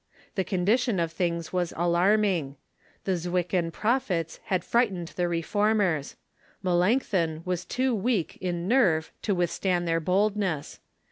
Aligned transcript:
The 0.33 0.43
condition 0.43 0.99
of 0.99 1.11
things 1.11 1.53
was 1.53 1.75
alarming. 1.77 2.55
The 3.03 3.17
Zwickau 3.17 3.69
Prophets 3.71 4.39
had 4.45 4.63
fright 4.63 4.91
ened 4.91 5.13
the 5.13 5.27
Reformers. 5.27 6.15
Melanchthon 6.63 7.41
Avas 7.45 7.67
too 7.67 7.93
weak 7.93 8.35
in 8.41 8.67
nerve 8.67 9.11
to 9.21 9.35
withstand 9.35 9.87
their 9.87 9.99
boldness. 9.99 10.79